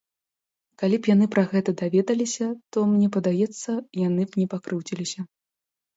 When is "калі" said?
0.83-0.95